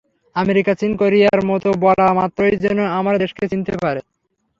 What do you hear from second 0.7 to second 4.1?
চীন, কোরিয়ার মতো বলা মাত্রই যেন আমার দেশকে চিনতে পারে।